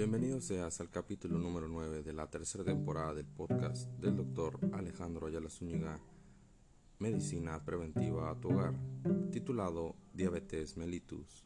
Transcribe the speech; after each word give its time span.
Bienvenido 0.00 0.40
seas 0.40 0.80
al 0.80 0.88
capítulo 0.88 1.38
número 1.38 1.68
9 1.68 2.02
de 2.02 2.14
la 2.14 2.26
tercera 2.26 2.64
temporada 2.64 3.12
del 3.12 3.26
podcast 3.26 3.86
del 3.98 4.16
doctor 4.16 4.58
Alejandro 4.72 5.26
Ayala 5.26 5.50
Zúñiga, 5.50 6.00
Medicina 6.98 7.62
Preventiva 7.62 8.30
a 8.30 8.40
tu 8.40 8.48
Hogar, 8.48 8.72
titulado 9.30 9.96
Diabetes 10.14 10.78
mellitus. 10.78 11.44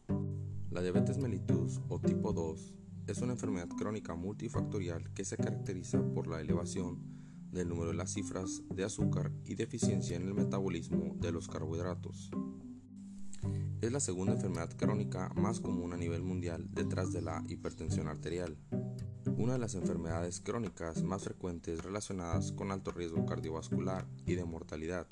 La 0.70 0.82
diabetes 0.82 1.18
mellitus 1.18 1.80
o 1.88 1.98
tipo 1.98 2.32
2 2.32 2.74
es 3.08 3.18
una 3.22 3.32
enfermedad 3.32 3.66
crónica 3.76 4.14
multifactorial 4.14 5.12
que 5.14 5.24
se 5.24 5.36
caracteriza 5.36 6.00
por 6.14 6.28
la 6.28 6.40
elevación 6.40 7.02
del 7.50 7.68
número 7.68 7.88
de 7.88 7.96
las 7.96 8.12
cifras 8.12 8.62
de 8.72 8.84
azúcar 8.84 9.32
y 9.44 9.56
deficiencia 9.56 10.14
en 10.16 10.28
el 10.28 10.34
metabolismo 10.34 11.16
de 11.18 11.32
los 11.32 11.48
carbohidratos. 11.48 12.30
Es 13.84 13.92
la 13.92 14.00
segunda 14.00 14.32
enfermedad 14.32 14.70
crónica 14.78 15.30
más 15.34 15.60
común 15.60 15.92
a 15.92 15.98
nivel 15.98 16.22
mundial 16.22 16.68
detrás 16.70 17.12
de 17.12 17.20
la 17.20 17.44
hipertensión 17.48 18.08
arterial. 18.08 18.56
Una 19.36 19.52
de 19.52 19.58
las 19.58 19.74
enfermedades 19.74 20.40
crónicas 20.40 21.02
más 21.02 21.24
frecuentes 21.24 21.82
relacionadas 21.82 22.52
con 22.52 22.72
alto 22.72 22.92
riesgo 22.92 23.26
cardiovascular 23.26 24.06
y 24.24 24.36
de 24.36 24.44
mortalidad. 24.46 25.06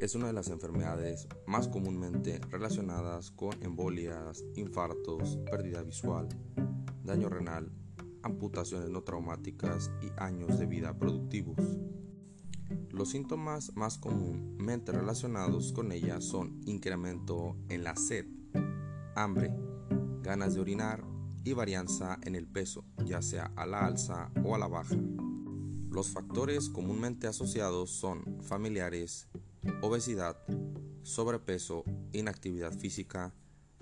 Es 0.00 0.14
una 0.14 0.28
de 0.28 0.32
las 0.32 0.46
enfermedades 0.46 1.26
más 1.44 1.66
comúnmente 1.66 2.40
relacionadas 2.50 3.32
con 3.32 3.60
embolias, 3.64 4.44
infartos, 4.54 5.40
pérdida 5.50 5.82
visual, 5.82 6.28
daño 7.02 7.28
renal, 7.30 7.72
amputaciones 8.22 8.90
no 8.90 9.02
traumáticas 9.02 9.90
y 10.00 10.12
años 10.22 10.56
de 10.60 10.66
vida 10.66 10.96
productivos. 10.96 11.58
Los 12.90 13.10
síntomas 13.10 13.74
más 13.74 13.98
comúnmente 13.98 14.92
relacionados 14.92 15.72
con 15.72 15.92
ella 15.92 16.20
son 16.20 16.60
incremento 16.66 17.56
en 17.68 17.84
la 17.84 17.96
sed, 17.96 18.26
hambre, 19.14 19.54
ganas 20.22 20.54
de 20.54 20.60
orinar 20.60 21.04
y 21.44 21.52
varianza 21.52 22.18
en 22.22 22.34
el 22.34 22.46
peso, 22.46 22.84
ya 23.04 23.22
sea 23.22 23.52
a 23.56 23.66
la 23.66 23.86
alza 23.86 24.30
o 24.44 24.54
a 24.54 24.58
la 24.58 24.68
baja. 24.68 24.96
Los 25.90 26.10
factores 26.10 26.70
comúnmente 26.70 27.26
asociados 27.26 27.90
son 27.90 28.38
familiares, 28.42 29.28
obesidad, 29.82 30.38
sobrepeso, 31.02 31.84
inactividad 32.12 32.72
física, 32.72 33.34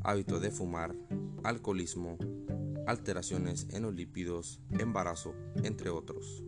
hábito 0.03 0.41
de 0.41 0.51
fumar, 0.51 0.97
alcoholismo, 1.45 2.19
alteraciones 2.87 3.69
en 3.71 3.83
los 3.83 3.95
lípidos, 3.95 4.61
embarazo, 4.79 5.35
entre 5.63 5.91
otros. 5.91 6.43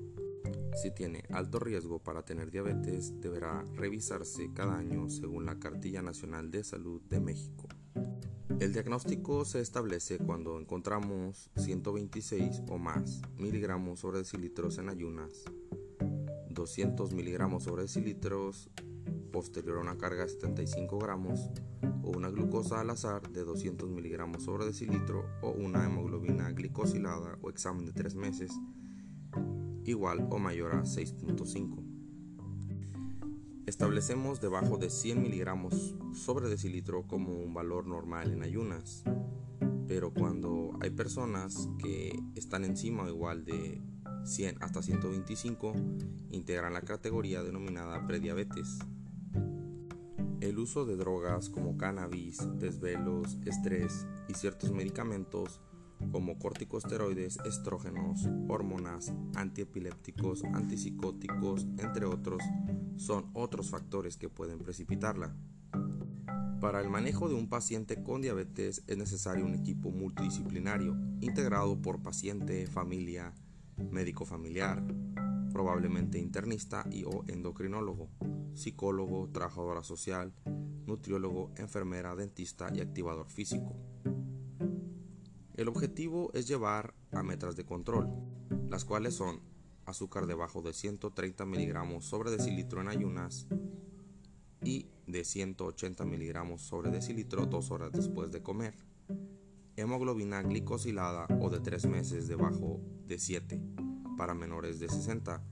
Si 0.75 0.91
tiene 0.91 1.25
alto 1.31 1.59
riesgo 1.59 1.99
para 1.99 2.25
tener 2.25 2.51
diabetes, 2.51 3.21
deberá 3.21 3.65
revisarse 3.75 4.51
cada 4.55 4.77
año 4.77 5.09
según 5.11 5.45
la 5.45 5.59
Cartilla 5.59 6.03
Nacional 6.03 6.51
de 6.51 6.65
Salud 6.65 7.01
de 7.03 7.21
México. 7.21 7.69
El 8.59 8.73
diagnóstico 8.73 9.45
se 9.45 9.61
establece 9.61 10.19
cuando 10.19 10.59
encontramos 10.59 11.51
126 11.57 12.63
o 12.69 12.79
más 12.79 13.21
miligramos 13.37 14.01
sobre 14.01 14.19
decilitros 14.19 14.79
en 14.79 14.89
ayunas, 14.89 15.45
200 16.49 17.13
miligramos 17.13 17.65
sobre 17.65 17.83
decilitros 17.83 18.71
posterior 19.33 19.79
a 19.79 19.81
una 19.81 19.99
carga 19.99 20.23
de 20.23 20.29
75 20.29 20.99
gramos 20.99 21.51
o 22.03 22.11
una 22.11 22.31
glucosa 22.31 22.81
al 22.81 22.91
azar 22.91 23.31
de 23.31 23.45
200 23.45 23.91
miligramos 23.91 24.45
sobre 24.45 24.67
decilitro 24.67 25.25
o 25.43 25.51
una 25.51 25.85
hemoglobina 25.85 26.51
glicosilada 26.53 27.39
o 27.43 27.51
examen 27.51 27.87
de 27.87 27.93
3 27.93 28.15
meses 28.15 28.53
igual 29.85 30.27
o 30.31 30.39
mayor 30.39 30.75
a 30.75 30.83
6.5. 30.83 31.83
Establecemos 33.67 34.41
debajo 34.41 34.77
de 34.77 34.91
100 34.91 35.23
miligramos 35.23 35.95
sobre 36.15 36.49
decilitro 36.49 37.07
como 37.07 37.35
un 37.35 37.55
valor 37.55 37.87
normal 37.87 38.33
en 38.33 38.43
ayunas, 38.43 39.05
pero 39.87 40.13
cuando 40.13 40.77
hay 40.81 40.91
personas 40.91 41.69
que 41.79 42.19
están 42.35 42.65
encima 42.65 43.05
o 43.05 43.09
igual 43.09 43.45
de 43.45 43.81
100 44.25 44.63
hasta 44.63 44.83
125, 44.83 45.75
integran 46.31 46.73
la 46.73 46.83
categoría 46.83 47.43
denominada 47.43 48.07
prediabetes. 48.07 48.79
El 50.41 50.59
uso 50.59 50.85
de 50.85 50.97
drogas 50.97 51.49
como 51.49 51.77
cannabis, 51.77 52.39
desvelos, 52.59 53.39
estrés 53.47 54.07
y 54.29 54.35
ciertos 54.35 54.73
medicamentos 54.73 55.61
como 56.11 56.39
corticosteroides, 56.39 57.39
estrógenos, 57.45 58.29
hormonas, 58.49 59.13
antiepilépticos, 59.35 60.45
antipsicóticos, 60.45 61.67
entre 61.79 62.07
otros, 62.07 62.43
son 62.97 63.31
otros 63.35 63.71
factores 63.71 64.17
que 64.17 64.29
pueden 64.29 64.59
precipitarla. 64.59 65.35
Para 66.61 66.81
el 66.81 66.89
manejo 66.89 67.29
de 67.29 67.35
un 67.35 67.49
paciente 67.49 68.03
con 68.03 68.23
diabetes 68.23 68.85
es 68.87 68.97
necesario 68.97 69.45
un 69.45 69.55
equipo 69.55 69.91
multidisciplinario, 69.91 70.97
integrado 71.21 71.81
por 71.83 72.03
paciente, 72.03 72.67
familia, 72.67 73.33
médico 73.91 74.25
familiar, 74.25 74.83
probablemente 75.53 76.19
internista 76.19 76.85
y 76.91 77.05
o 77.05 77.25
endocrinólogo, 77.27 78.09
psicólogo, 78.55 79.29
trabajadora 79.31 79.83
social, 79.83 80.33
nutriólogo, 80.87 81.53
enfermera, 81.57 82.15
dentista 82.15 82.71
y 82.75 82.81
activador 82.81 83.29
físico. 83.29 83.77
El 85.55 85.69
objetivo 85.69 86.31
es 86.33 86.49
llevar 86.49 86.95
a 87.13 87.23
metas 87.23 87.57
de 87.57 87.65
control, 87.65 88.09
las 88.71 88.87
cuales 88.87 89.15
son 89.15 89.41
azúcar 89.85 90.27
debajo 90.27 90.63
de 90.63 90.73
130 90.73 91.45
miligramos 91.45 92.07
sobre 92.07 92.31
decilitro 92.31 92.81
en 92.81 92.89
ayunas 92.89 93.47
y 94.65 94.87
de 95.07 95.25
180 95.25 96.07
miligramos 96.07 96.63
sobre 96.63 96.91
decilitro 96.91 97.45
dos 97.45 97.71
horas 97.71 97.93
después 97.93 98.33
de 98.33 98.43
comer, 98.43 98.75
hemoglobina 99.77 100.43
glicosilada 100.43 101.27
o 101.41 101.51
de 101.51 101.61
3 101.61 101.87
meses 101.87 102.29
debajo 102.29 102.81
de 103.07 103.19
7 103.19 103.61
para 104.17 104.35
menores 104.35 104.81
de 104.81 104.89
60 104.89 105.43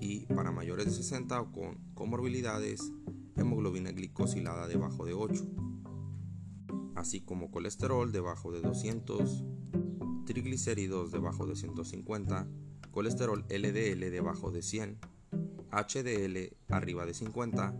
y 0.00 0.26
para 0.26 0.50
mayores 0.50 0.86
de 0.86 0.92
60 0.92 1.40
o 1.40 1.52
con 1.52 1.78
comorbilidades, 1.94 2.92
hemoglobina 3.36 3.92
glicosilada 3.92 4.66
debajo 4.66 5.04
de 5.04 5.14
8 5.14 5.46
así 6.94 7.20
como 7.20 7.50
colesterol 7.50 8.12
debajo 8.12 8.52
de 8.52 8.60
200, 8.60 9.44
triglicéridos 10.26 11.12
debajo 11.12 11.46
de 11.46 11.56
150, 11.56 12.48
colesterol 12.90 13.44
LDL 13.48 14.10
debajo 14.10 14.50
de 14.50 14.62
100, 14.62 14.98
HDL 15.70 16.56
arriba 16.68 17.04
de 17.06 17.14
50, 17.14 17.76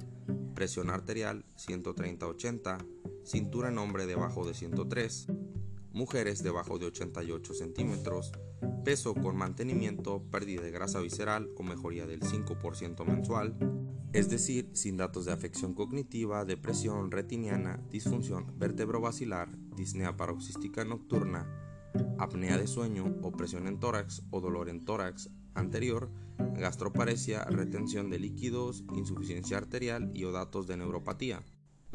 presión 0.54 0.90
arterial 0.90 1.44
130-80, 1.56 2.84
cintura 3.24 3.68
en 3.68 3.78
hombre 3.78 4.06
debajo 4.06 4.46
de 4.46 4.54
103, 4.54 5.28
mujeres 5.92 6.42
debajo 6.42 6.78
de 6.78 6.86
88 6.86 7.54
centímetros, 7.54 8.32
peso 8.84 9.14
con 9.14 9.36
mantenimiento, 9.36 10.22
pérdida 10.30 10.62
de 10.62 10.70
grasa 10.70 11.00
visceral 11.00 11.48
o 11.56 11.62
mejoría 11.62 12.06
del 12.06 12.20
5% 12.20 13.06
mensual, 13.06 13.56
es 14.14 14.30
decir, 14.30 14.70
sin 14.74 14.96
datos 14.96 15.24
de 15.24 15.32
afección 15.32 15.74
cognitiva, 15.74 16.44
depresión 16.44 17.10
retiniana, 17.10 17.80
disfunción 17.90 18.46
vertebrovascular, 18.56 19.48
disnea 19.74 20.16
paroxística 20.16 20.84
nocturna, 20.84 21.50
apnea 22.18 22.56
de 22.56 22.68
sueño, 22.68 23.16
opresión 23.22 23.66
en 23.66 23.80
tórax 23.80 24.22
o 24.30 24.40
dolor 24.40 24.68
en 24.68 24.84
tórax 24.84 25.30
anterior, 25.54 26.12
gastroparesia, 26.38 27.42
retención 27.46 28.08
de 28.08 28.20
líquidos, 28.20 28.84
insuficiencia 28.94 29.58
arterial 29.58 30.12
y 30.14 30.22
o 30.22 30.30
datos 30.30 30.68
de 30.68 30.76
neuropatía, 30.76 31.42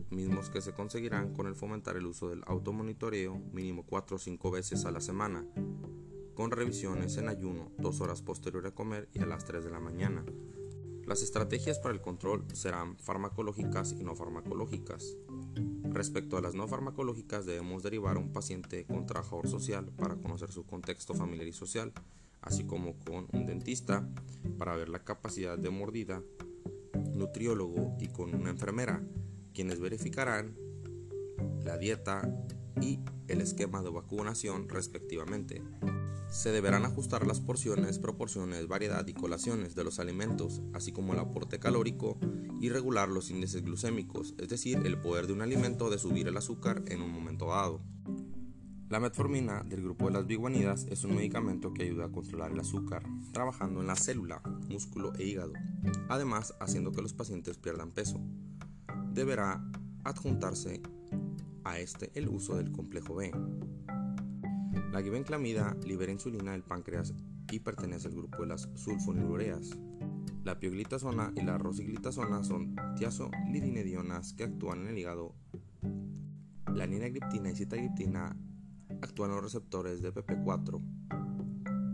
mismos 0.09 0.49
que 0.49 0.59
se 0.59 0.73
conseguirán 0.73 1.31
con 1.33 1.47
el 1.47 1.55
fomentar 1.55 1.95
el 1.95 2.05
uso 2.05 2.27
del 2.27 2.43
automonitoreo 2.47 3.39
mínimo 3.53 3.85
4 3.85 4.17
o 4.17 4.19
5 4.19 4.51
veces 4.51 4.83
a 4.83 4.91
la 4.91 4.99
semana, 4.99 5.45
con 6.35 6.51
revisiones 6.51 7.15
en 7.15 7.29
ayuno 7.29 7.71
2 7.77 8.01
horas 8.01 8.21
posterior 8.21 8.67
a 8.67 8.71
comer 8.71 9.07
y 9.13 9.19
a 9.19 9.25
las 9.25 9.45
3 9.45 9.63
de 9.63 9.71
la 9.71 9.79
mañana. 9.79 10.25
Las 11.09 11.23
estrategias 11.23 11.79
para 11.79 11.95
el 11.95 12.01
control 12.01 12.45
serán 12.53 12.95
farmacológicas 12.99 13.93
y 13.93 14.03
no 14.03 14.15
farmacológicas. 14.15 15.17
Respecto 15.85 16.37
a 16.37 16.41
las 16.41 16.53
no 16.53 16.67
farmacológicas 16.67 17.47
debemos 17.47 17.81
derivar 17.81 18.17
a 18.17 18.19
un 18.19 18.31
paciente 18.31 18.85
con 18.85 19.07
trabajador 19.07 19.47
social 19.47 19.91
para 19.97 20.17
conocer 20.17 20.51
su 20.51 20.67
contexto 20.67 21.15
familiar 21.15 21.47
y 21.47 21.51
social, 21.51 21.93
así 22.41 22.63
como 22.63 22.93
con 22.99 23.27
un 23.31 23.47
dentista 23.47 24.07
para 24.59 24.75
ver 24.75 24.87
la 24.87 25.03
capacidad 25.03 25.57
de 25.57 25.71
mordida, 25.71 26.21
nutriólogo 27.15 27.97
y 27.99 28.09
con 28.09 28.35
una 28.35 28.51
enfermera, 28.51 29.03
quienes 29.51 29.79
verificarán 29.79 30.55
la 31.63 31.79
dieta 31.79 32.21
y 32.81 32.99
el 33.29 33.41
esquema 33.41 33.81
de 33.81 33.89
vacunación 33.89 34.67
respectivamente. 34.67 35.61
Se 36.29 36.51
deberán 36.51 36.85
ajustar 36.85 37.25
las 37.25 37.39
porciones, 37.39 37.97
proporciones, 37.97 38.67
variedad 38.67 39.05
y 39.07 39.13
colaciones 39.13 39.73
de 39.75 39.83
los 39.83 39.99
alimentos, 39.99 40.61
así 40.73 40.91
como 40.91 41.13
el 41.13 41.19
aporte 41.19 41.59
calórico 41.59 42.19
y 42.61 42.69
regular 42.69 43.09
los 43.09 43.31
índices 43.31 43.63
glucémicos, 43.63 44.35
es 44.37 44.49
decir, 44.49 44.81
el 44.85 44.99
poder 44.99 45.27
de 45.27 45.33
un 45.33 45.41
alimento 45.41 45.89
de 45.89 45.97
subir 45.97 46.27
el 46.27 46.37
azúcar 46.37 46.83
en 46.87 47.01
un 47.01 47.11
momento 47.11 47.47
dado. 47.47 47.81
La 48.89 48.99
metformina 48.99 49.63
del 49.63 49.83
grupo 49.83 50.07
de 50.07 50.13
las 50.13 50.25
biguanidas 50.25 50.87
es 50.89 51.03
un 51.03 51.15
medicamento 51.15 51.73
que 51.73 51.83
ayuda 51.83 52.05
a 52.05 52.11
controlar 52.11 52.51
el 52.51 52.59
azúcar, 52.59 53.03
trabajando 53.31 53.81
en 53.81 53.87
la 53.87 53.95
célula, 53.95 54.41
músculo 54.67 55.13
e 55.15 55.25
hígado, 55.25 55.53
además 56.09 56.55
haciendo 56.59 56.91
que 56.91 57.03
los 57.03 57.13
pacientes 57.13 57.57
pierdan 57.57 57.91
peso. 57.91 58.19
Deberá 59.13 59.63
adjuntarse 60.03 60.81
a 61.63 61.79
este 61.79 62.11
el 62.13 62.29
uso 62.29 62.57
del 62.57 62.71
complejo 62.71 63.15
B. 63.15 63.31
La 64.91 65.01
glibenclamida 65.01 65.75
libera 65.85 66.11
insulina 66.11 66.51
del 66.51 66.63
páncreas 66.63 67.13
y 67.51 67.59
pertenece 67.59 68.07
al 68.07 68.15
grupo 68.15 68.41
de 68.41 68.47
las 68.47 68.69
sulfonilureas. 68.75 69.77
La 70.43 70.59
pioglitazona 70.59 71.31
y 71.35 71.41
la 71.41 71.57
rosiglitazona 71.57 72.43
son 72.43 72.75
tiazolidinedionas 72.97 74.33
que 74.33 74.45
actúan 74.45 74.81
en 74.81 74.87
el 74.87 74.97
hígado. 74.97 75.35
La 76.73 76.87
ninagriptina 76.87 77.51
y 77.51 77.55
sitagriptina 77.55 78.35
actúan 79.01 79.29
en 79.29 79.35
los 79.35 79.43
receptores 79.43 80.01
de 80.01 80.13
PP4 80.13 80.81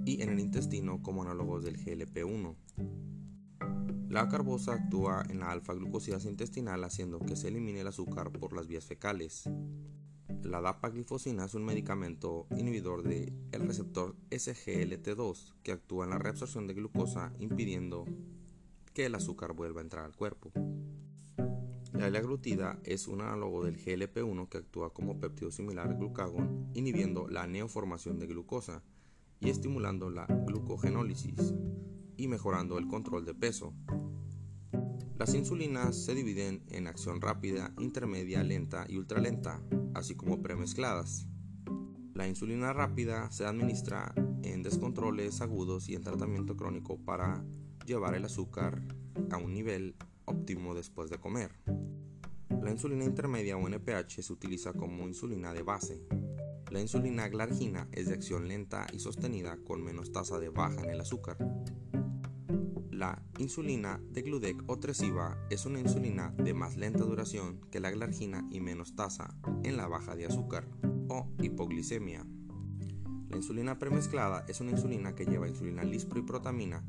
y 0.05 0.21
en 0.21 0.29
el 0.29 0.39
intestino 0.39 1.01
como 1.01 1.23
análogos 1.23 1.63
del 1.63 1.77
GLP1. 1.77 2.55
La 4.15 4.29
carbosa 4.29 4.75
actúa 4.75 5.25
en 5.27 5.41
la 5.41 5.51
alfa-glucosidasa 5.51 6.29
intestinal 6.29 6.81
haciendo 6.85 7.19
que 7.19 7.35
se 7.35 7.49
elimine 7.49 7.81
el 7.81 7.87
azúcar 7.87 8.31
por 8.31 8.53
las 8.55 8.65
vías 8.65 8.85
fecales. 8.85 9.49
La 10.41 10.61
dapaglifosina 10.61 11.43
es 11.43 11.53
un 11.53 11.65
medicamento 11.65 12.47
inhibidor 12.55 13.03
del 13.03 13.33
el 13.51 13.67
receptor 13.67 14.15
SGLT2 14.29 15.55
que 15.63 15.73
actúa 15.73 16.05
en 16.05 16.11
la 16.11 16.17
reabsorción 16.17 16.65
de 16.65 16.75
glucosa 16.75 17.33
impidiendo 17.39 18.05
que 18.93 19.07
el 19.07 19.15
azúcar 19.15 19.51
vuelva 19.51 19.81
a 19.81 19.83
entrar 19.83 20.05
al 20.05 20.15
cuerpo. 20.15 20.49
La 21.91 22.07
L-glutida 22.07 22.79
es 22.85 23.09
un 23.09 23.19
análogo 23.19 23.65
del 23.65 23.75
GLP-1 23.75 24.47
que 24.47 24.59
actúa 24.59 24.93
como 24.93 25.19
péptido 25.19 25.51
similar 25.51 25.89
al 25.89 25.97
glucagón, 25.97 26.69
inhibiendo 26.73 27.27
la 27.27 27.47
neoformación 27.47 28.17
de 28.19 28.27
glucosa 28.27 28.81
y 29.41 29.49
estimulando 29.49 30.09
la 30.09 30.25
glucogenólisis 30.25 31.53
y 32.17 32.27
mejorando 32.27 32.77
el 32.77 32.87
control 32.87 33.25
de 33.25 33.33
peso. 33.33 33.73
Las 35.17 35.33
insulinas 35.33 35.95
se 35.95 36.13
dividen 36.13 36.63
en 36.69 36.87
acción 36.87 37.21
rápida, 37.21 37.73
intermedia, 37.79 38.43
lenta 38.43 38.85
y 38.89 38.97
ultralenta, 38.97 39.61
así 39.93 40.15
como 40.15 40.41
premezcladas. 40.41 41.27
La 42.13 42.27
insulina 42.27 42.73
rápida 42.73 43.31
se 43.31 43.45
administra 43.45 44.13
en 44.43 44.63
descontroles 44.63 45.41
agudos 45.41 45.89
y 45.89 45.95
en 45.95 46.03
tratamiento 46.03 46.55
crónico 46.55 46.97
para 46.97 47.45
llevar 47.85 48.15
el 48.15 48.25
azúcar 48.25 48.81
a 49.31 49.37
un 49.37 49.53
nivel 49.53 49.95
óptimo 50.25 50.75
después 50.75 51.09
de 51.09 51.17
comer. 51.17 51.51
La 52.61 52.71
insulina 52.71 53.05
intermedia 53.05 53.57
o 53.57 53.67
NPH 53.67 54.21
se 54.21 54.33
utiliza 54.33 54.73
como 54.73 55.07
insulina 55.07 55.53
de 55.53 55.63
base. 55.63 56.01
La 56.71 56.81
insulina 56.81 57.27
glargina 57.29 57.87
es 57.91 58.07
de 58.07 58.15
acción 58.15 58.47
lenta 58.47 58.87
y 58.91 58.99
sostenida 58.99 59.57
con 59.65 59.83
menos 59.83 60.11
tasa 60.11 60.39
de 60.39 60.49
baja 60.49 60.83
en 60.83 60.89
el 60.89 61.01
azúcar. 61.01 61.37
La 62.95 63.21
insulina 63.39 63.99
de 64.13 64.21
Gludec 64.21 64.63
o 64.67 64.79
Tresiva 64.79 65.37
es 65.49 65.65
una 65.65 65.81
insulina 65.81 66.33
de 66.37 66.53
más 66.53 66.77
lenta 66.77 67.03
duración 67.03 67.59
que 67.69 67.81
la 67.81 67.91
glargina 67.91 68.47
y 68.49 68.61
menos 68.61 68.95
tasa 68.95 69.35
en 69.63 69.75
la 69.75 69.85
baja 69.85 70.15
de 70.15 70.25
azúcar 70.25 70.65
o 71.09 71.27
hipoglicemia. 71.41 72.25
La 73.27 73.35
insulina 73.35 73.77
premezclada 73.79 74.45
es 74.47 74.61
una 74.61 74.71
insulina 74.71 75.13
que 75.13 75.25
lleva 75.25 75.49
insulina 75.49 75.83
lispro 75.83 76.21
y 76.21 76.23
protamina 76.23 76.85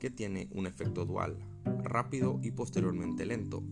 que 0.00 0.08
tiene 0.08 0.48
un 0.50 0.66
efecto 0.66 1.04
dual, 1.04 1.38
rápido 1.82 2.40
y 2.42 2.52
posteriormente 2.52 3.26
lento, 3.26 3.62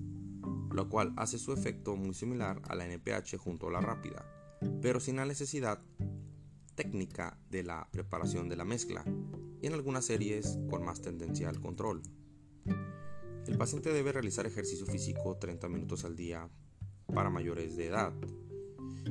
lo 0.72 0.90
cual 0.90 1.14
hace 1.16 1.38
su 1.38 1.54
efecto 1.54 1.96
muy 1.96 2.12
similar 2.12 2.60
a 2.68 2.74
la 2.74 2.84
NPH 2.84 3.38
junto 3.38 3.68
a 3.68 3.72
la 3.72 3.80
rápida, 3.80 4.26
pero 4.82 5.00
sin 5.00 5.16
la 5.16 5.24
necesidad 5.24 5.80
técnica 6.74 7.38
de 7.48 7.62
la 7.62 7.88
preparación 7.90 8.50
de 8.50 8.56
la 8.56 8.66
mezcla 8.66 9.06
y 9.62 9.68
en 9.68 9.74
algunas 9.74 10.04
series 10.04 10.58
con 10.68 10.84
más 10.84 11.00
tendencia 11.00 11.48
al 11.48 11.60
control. 11.60 12.02
El 13.46 13.56
paciente 13.56 13.92
debe 13.92 14.12
realizar 14.12 14.44
ejercicio 14.44 14.84
físico 14.86 15.36
30 15.36 15.68
minutos 15.68 16.04
al 16.04 16.16
día 16.16 16.50
para 17.14 17.30
mayores 17.30 17.76
de 17.76 17.86
edad 17.86 18.12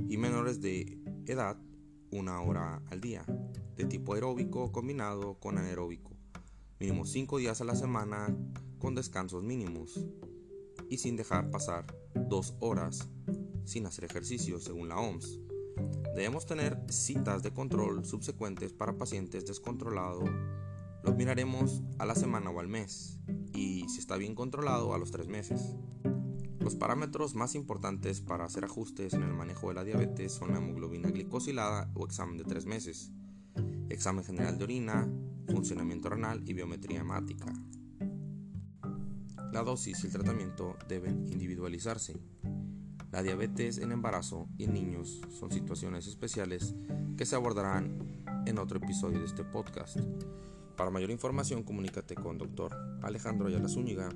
y 0.08 0.18
menores 0.18 0.62
de 0.62 1.00
edad 1.26 1.58
una 2.12 2.42
hora 2.42 2.84
al 2.90 3.00
día, 3.00 3.26
de 3.78 3.86
tipo 3.86 4.14
aeróbico 4.14 4.72
combinado 4.72 5.40
con 5.40 5.58
anaeróbico, 5.58 6.12
mínimo 6.80 7.06
5 7.06 7.38
días 7.38 7.62
a 7.62 7.66
la 7.66 7.76
semana 7.76 8.36
con 8.78 8.94
descansos 8.94 9.44
mínimos 9.44 10.06
y 10.90 10.98
sin 10.98 11.16
dejar 11.16 11.50
pasar 11.50 11.86
2 12.14 12.56
horas 12.60 13.08
sin 13.64 13.86
hacer 13.86 14.06
ejercicio 14.06 14.60
según 14.60 14.90
la 14.90 15.00
OMS. 15.00 15.40
Debemos 16.16 16.46
tener 16.46 16.78
citas 16.90 17.42
de 17.42 17.52
control 17.52 18.06
subsecuentes 18.06 18.74
para 18.74 18.98
pacientes 18.98 19.46
descontrolados. 19.46 20.30
Los 21.04 21.16
miraremos 21.16 21.82
a 22.00 22.06
la 22.06 22.16
semana 22.16 22.50
o 22.50 22.60
al 22.60 22.68
mes 22.68 23.20
y 23.54 23.88
si 23.88 24.00
está 24.00 24.18
bien 24.18 24.36
controlado 24.36 24.94
a 24.94 24.98
los 24.98 25.12
tres 25.12 25.28
meses. 25.28 25.76
Los 26.60 26.76
parámetros 26.76 27.34
más 27.34 27.56
importantes 27.56 28.22
para 28.22 28.46
hacer 28.46 28.66
ajustes 28.66 29.14
en 29.14 29.24
el 29.24 29.34
manejo 29.34 29.70
de 29.70 29.74
la 29.74 29.84
diabetes 29.84 30.34
son 30.34 30.52
la 30.52 30.58
hemoglobina 30.58 31.10
glicosilada 31.10 31.90
o 31.96 32.06
examen 32.06 32.38
de 32.38 32.44
tres 32.44 32.66
meses, 32.66 33.12
examen 33.90 34.24
general 34.24 34.58
de 34.58 34.66
orina, 34.66 35.10
funcionamiento 35.48 36.10
renal 36.10 36.44
y 36.46 36.54
biometría 36.54 37.00
hemática. 37.00 37.52
La 39.52 39.64
dosis 39.64 40.04
y 40.04 40.08
el 40.08 40.14
tratamiento 40.14 40.78
deben 40.88 41.28
individualizarse. 41.28 42.20
La 43.12 43.22
diabetes 43.22 43.78
en 43.80 43.92
embarazo 43.92 44.48
y 44.58 44.64
en 44.64 44.74
niños 44.74 45.20
son 45.38 45.52
situaciones 45.52 46.08
especiales 46.08 46.76
que 47.18 47.26
se 47.26 47.36
abordarán 47.36 48.24
en 48.46 48.58
otro 48.58 48.78
episodio 48.78 49.20
de 49.20 49.26
este 49.26 49.44
podcast. 49.44 49.98
Para 50.78 50.92
mayor 50.92 51.12
información, 51.12 51.64
comunícate 51.64 52.16
con 52.16 52.38
Dr. 52.38 52.72
Alejandro 53.02 53.48
Ayala 53.48 53.68
Zúñiga 53.68 54.10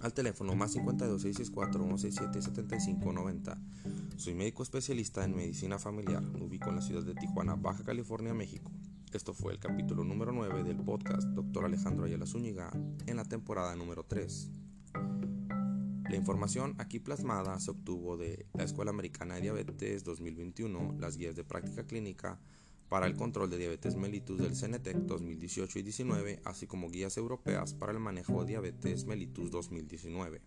al 0.00 0.12
teléfono 0.12 0.54
más 0.54 0.72
52 0.72 1.22
664 1.22 1.84
167 1.84 2.42
7590. 2.42 3.58
Soy 4.16 4.34
médico 4.34 4.62
especialista 4.62 5.24
en 5.24 5.34
medicina 5.34 5.78
familiar. 5.78 6.22
Me 6.22 6.44
ubico 6.44 6.68
en 6.68 6.76
la 6.76 6.82
ciudad 6.82 7.04
de 7.04 7.14
Tijuana, 7.14 7.54
Baja 7.54 7.82
California, 7.82 8.34
México. 8.34 8.70
Esto 9.14 9.32
fue 9.32 9.54
el 9.54 9.58
capítulo 9.58 10.04
número 10.04 10.32
9 10.32 10.64
del 10.64 10.76
podcast 10.76 11.28
Dr. 11.28 11.64
Alejandro 11.64 12.04
Ayala 12.04 12.26
Zúñiga 12.26 12.70
en 13.06 13.16
la 13.16 13.24
temporada 13.24 13.74
número 13.74 14.04
3. 14.04 14.61
La 16.12 16.18
información 16.18 16.74
aquí 16.76 16.98
plasmada 16.98 17.58
se 17.58 17.70
obtuvo 17.70 18.18
de 18.18 18.44
la 18.52 18.64
Escuela 18.64 18.90
Americana 18.90 19.36
de 19.36 19.40
Diabetes 19.40 20.04
2021, 20.04 20.96
las 21.00 21.16
guías 21.16 21.36
de 21.36 21.42
práctica 21.42 21.86
clínica 21.86 22.38
para 22.90 23.06
el 23.06 23.16
control 23.16 23.48
de 23.48 23.56
diabetes 23.56 23.96
mellitus 23.96 24.36
del 24.36 24.54
CENETEC 24.54 24.94
2018 24.94 25.78
y 25.78 25.82
19, 25.82 26.42
así 26.44 26.66
como 26.66 26.90
guías 26.90 27.16
europeas 27.16 27.72
para 27.72 27.92
el 27.92 27.98
manejo 27.98 28.42
de 28.42 28.48
diabetes 28.48 29.06
mellitus 29.06 29.50
2019. 29.50 30.42